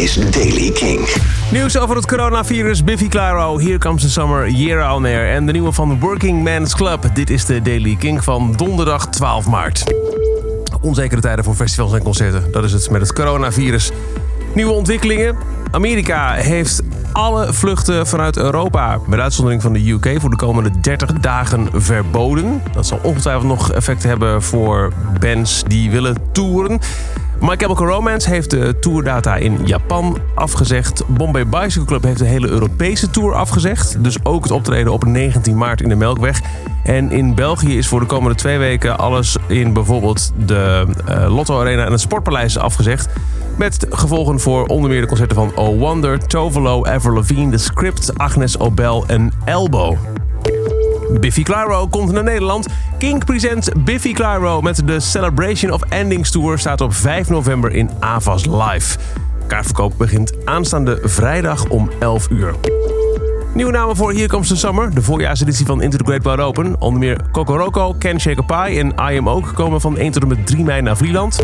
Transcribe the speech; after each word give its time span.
is 0.00 0.14
Daily 0.14 0.70
King. 0.70 1.08
Nieuws 1.50 1.78
over 1.78 1.96
het 1.96 2.06
coronavirus, 2.06 2.84
Biffy 2.84 3.08
Claro, 3.08 3.58
Here 3.58 3.78
Comes 3.78 4.02
the 4.02 4.10
Summer, 4.10 4.48
Year 4.48 4.94
on 4.94 5.04
Air... 5.04 5.34
en 5.34 5.46
de 5.46 5.52
nieuwe 5.52 5.72
van 5.72 6.00
Working 6.00 6.44
Man's 6.44 6.74
Club. 6.74 7.10
Dit 7.14 7.30
is 7.30 7.44
de 7.44 7.62
Daily 7.62 7.96
King 7.96 8.24
van 8.24 8.52
donderdag 8.56 9.08
12 9.08 9.46
maart. 9.46 9.94
Onzekere 10.80 11.20
tijden 11.20 11.44
voor 11.44 11.54
festivals 11.54 11.92
en 11.92 12.02
concerten. 12.02 12.52
Dat 12.52 12.64
is 12.64 12.72
het 12.72 12.90
met 12.90 13.00
het 13.00 13.12
coronavirus. 13.12 13.90
Nieuwe 14.54 14.72
ontwikkelingen. 14.72 15.36
Amerika 15.70 16.32
heeft 16.32 16.82
alle 17.12 17.52
vluchten 17.52 18.06
vanuit 18.06 18.36
Europa, 18.36 18.98
met 19.06 19.20
uitzondering 19.20 19.62
van 19.62 19.72
de 19.72 19.90
UK, 19.90 20.20
voor 20.20 20.30
de 20.30 20.36
komende 20.36 20.80
30 20.80 21.12
dagen 21.12 21.68
verboden. 21.72 22.62
Dat 22.72 22.86
zal 22.86 22.98
ongetwijfeld 23.02 23.46
nog 23.46 23.72
effect 23.72 24.02
hebben 24.02 24.42
voor 24.42 24.92
bands 25.20 25.62
die 25.66 25.90
willen 25.90 26.16
toeren. 26.32 26.80
My 27.40 27.56
Chemical 27.56 27.86
Romance 27.86 28.30
heeft 28.30 28.50
de 28.50 28.78
tourdata 28.78 29.36
in 29.36 29.58
Japan 29.64 30.18
afgezegd. 30.34 31.02
Bombay 31.06 31.46
Bicycle 31.46 31.84
Club 31.84 32.02
heeft 32.02 32.18
de 32.18 32.24
hele 32.24 32.48
Europese 32.48 33.10
tour 33.10 33.34
afgezegd. 33.34 34.04
Dus 34.04 34.24
ook 34.24 34.42
het 34.42 34.52
optreden 34.52 34.92
op 34.92 35.04
19 35.04 35.56
maart 35.56 35.80
in 35.80 35.88
de 35.88 35.94
Melkweg. 35.94 36.40
En 36.84 37.10
in 37.10 37.34
België 37.34 37.78
is 37.78 37.88
voor 37.88 38.00
de 38.00 38.06
komende 38.06 38.36
twee 38.36 38.58
weken 38.58 38.98
alles 38.98 39.36
in 39.46 39.72
bijvoorbeeld 39.72 40.32
de 40.46 40.86
uh, 41.08 41.34
Lotto 41.34 41.60
Arena 41.60 41.84
en 41.84 41.92
het 41.92 42.00
Sportpaleis 42.00 42.58
afgezegd. 42.58 43.08
Met 43.56 43.86
gevolgen 43.90 44.40
voor 44.40 44.66
onder 44.66 44.90
meer 44.90 45.00
de 45.00 45.06
concerten 45.06 45.36
van 45.36 45.52
Oh 45.54 45.78
Wonder, 45.78 46.26
Tovolo, 46.26 46.84
Ever 46.84 47.14
Levine, 47.14 47.50
The 47.50 47.58
Script, 47.58 48.18
Agnes 48.18 48.58
Obel 48.58 49.04
en 49.06 49.32
Elbow. 49.44 49.96
Biffy 51.18 51.42
Clyro 51.42 51.86
komt 51.86 52.12
naar 52.12 52.24
Nederland. 52.24 52.66
King 52.98 53.24
presents 53.24 53.68
Biffy 53.84 54.12
Clyro 54.12 54.60
met 54.60 54.86
de 54.86 55.00
Celebration 55.00 55.72
of 55.72 55.82
Endings 55.88 56.30
Tour 56.30 56.58
staat 56.58 56.80
op 56.80 56.94
5 56.94 57.28
november 57.28 57.72
in 57.72 57.90
Avas 57.98 58.46
Live. 58.46 58.98
Kaartverkoop 59.46 59.94
begint 59.98 60.32
aanstaande 60.44 60.98
vrijdag 61.02 61.68
om 61.68 61.90
11 61.98 62.30
uur. 62.30 62.54
Nieuwe 63.54 63.72
namen 63.72 63.96
voor 63.96 64.12
Hier 64.12 64.28
Comes 64.28 64.48
the 64.48 64.56
Summer, 64.56 64.94
de 64.94 65.02
voorjaarseditie 65.02 65.66
van 65.66 65.82
Into 65.82 65.96
the 65.96 66.04
Great 66.04 66.24
Wide 66.24 66.42
Open. 66.42 66.80
Onder 66.80 67.00
meer 67.00 67.20
Kokoroko, 67.30 67.94
Ken 67.98 68.20
Shake 68.20 68.42
Pie 68.42 68.78
en 68.78 69.12
I 69.12 69.18
Am 69.18 69.28
Ook 69.28 69.52
komen 69.54 69.80
van 69.80 69.96
1 69.96 70.12
tot 70.12 70.22
en 70.22 70.28
met 70.28 70.46
3 70.46 70.64
mei 70.64 70.82
naar 70.82 70.96
Vlieland. 70.96 71.38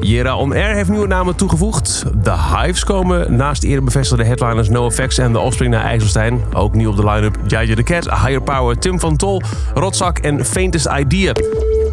Jera 0.00 0.36
On 0.36 0.52
Air 0.52 0.74
heeft 0.74 0.88
nieuwe 0.88 1.06
namen 1.06 1.36
toegevoegd. 1.36 2.04
De 2.22 2.32
Hives 2.32 2.84
komen 2.84 3.36
naast 3.36 3.62
eerder 3.62 3.84
bevestigde 3.84 4.24
headliners 4.24 4.68
No 4.68 4.86
Effects 4.86 5.18
en 5.18 5.32
The 5.32 5.38
Offspring 5.38 5.72
naar 5.72 5.84
IJsselstein. 5.84 6.40
Ook 6.52 6.74
nieuw 6.74 6.90
op 6.90 6.96
de 6.96 7.04
line-up 7.04 7.36
Jaja 7.46 7.74
the 7.74 7.82
Cat, 7.82 8.04
Higher 8.04 8.42
Power, 8.42 8.78
Tim 8.78 9.00
van 9.00 9.16
Tol, 9.16 9.42
Rotzak 9.74 10.18
en 10.18 10.44
Faintest 10.44 10.88
Idea. 10.98 11.32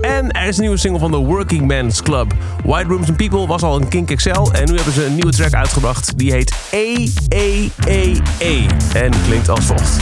En 0.02 0.32
er 0.32 0.48
is 0.48 0.56
een 0.56 0.62
nieuwe 0.62 0.78
single 0.78 1.00
van 1.00 1.12
de 1.12 1.18
Working 1.18 1.68
Men's 1.68 2.02
Club. 2.02 2.34
White 2.64 2.88
Rooms 2.88 3.08
and 3.08 3.18
People 3.18 3.48
was 3.48 3.62
al 3.62 3.76
een 3.76 3.88
Kink 3.88 4.16
XL 4.16 4.30
en 4.30 4.70
nu 4.70 4.76
hebben 4.76 4.94
ze 4.94 5.06
een 5.06 5.14
nieuwe 5.14 5.32
track 5.32 5.54
uitgebracht. 5.54 6.18
Die 6.18 6.32
heet 6.32 6.54
E 6.70 7.10
en 8.94 9.12
klinkt 9.26 9.50
als 9.50 9.66
volgt. 9.66 10.00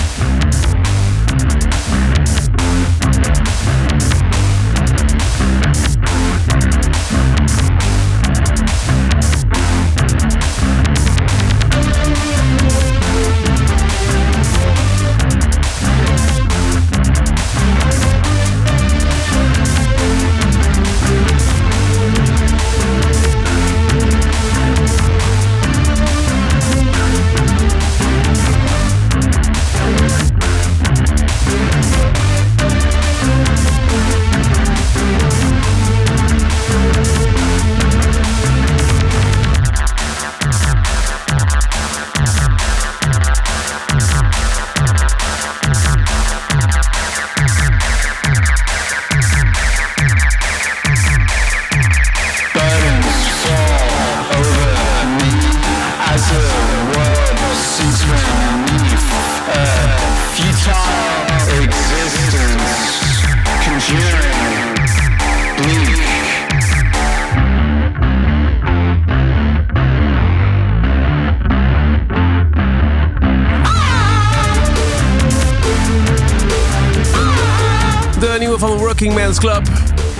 Van 78.61 78.77
Working 78.77 79.13
Men's 79.13 79.39
Club. 79.39 79.61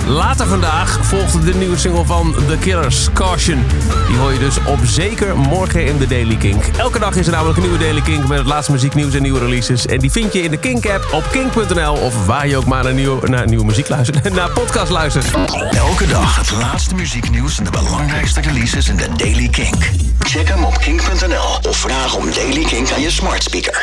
Later 0.06 0.46
vandaag 0.46 0.98
volgt 1.06 1.44
de 1.44 1.54
nieuwe 1.54 1.76
single 1.76 2.04
van 2.04 2.34
The 2.48 2.56
Killers, 2.60 3.08
Caution. 3.12 3.64
Die 4.08 4.16
hoor 4.16 4.32
je 4.32 4.38
dus 4.38 4.56
op 4.66 4.78
zeker 4.84 5.36
morgen 5.36 5.86
in 5.86 5.98
de 5.98 6.06
Daily 6.06 6.36
Kink. 6.36 6.64
Elke 6.76 6.98
dag 6.98 7.16
is 7.16 7.26
er 7.26 7.32
namelijk 7.32 7.56
een 7.56 7.62
nieuwe 7.62 7.78
Daily 7.78 8.00
Kink 8.00 8.28
met 8.28 8.38
het 8.38 8.46
laatste 8.46 8.72
muzieknieuws 8.72 9.14
en 9.14 9.22
nieuwe 9.22 9.38
releases. 9.38 9.86
En 9.86 9.98
die 9.98 10.10
vind 10.10 10.32
je 10.32 10.42
in 10.42 10.50
de 10.50 10.56
Kink-app 10.56 11.12
op 11.12 11.24
kink.nl 11.30 11.92
of 11.92 12.26
waar 12.26 12.46
je 12.46 12.56
ook 12.56 12.64
maar 12.64 12.84
naar, 12.84 12.94
nieuw, 12.94 13.20
naar 13.24 13.46
nieuwe 13.46 13.64
muziek 13.64 13.88
luistert 13.88 14.32
naar 14.34 14.50
podcast 14.50 14.90
luistert. 14.90 15.26
Elke 15.70 16.06
dag 16.06 16.36
het 16.36 16.50
laatste 16.50 16.94
muzieknieuws 16.94 17.58
en 17.58 17.64
de 17.64 17.70
belangrijkste 17.70 18.40
releases 18.40 18.88
in 18.88 18.96
de 18.96 19.08
Daily 19.16 19.48
Kink. 19.48 19.90
Check 20.18 20.48
hem 20.48 20.64
op 20.64 20.78
kink.nl 20.78 21.70
of 21.70 21.76
vraag 21.76 22.16
om 22.16 22.32
Daily 22.34 22.64
Kink 22.64 22.90
aan 22.90 23.00
je 23.00 23.10
smart 23.10 23.42
speaker. 23.42 23.80